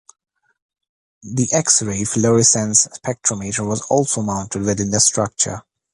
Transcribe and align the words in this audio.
The 1.21 1.47
X-ray 1.53 2.05
fluorescence 2.05 2.87
spectrometer 2.87 3.63
was 3.67 3.81
also 3.81 4.23
mounted 4.23 4.61
within 4.63 4.89
the 4.89 4.99
structure. 4.99 5.61